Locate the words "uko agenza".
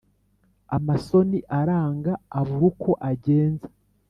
2.69-3.67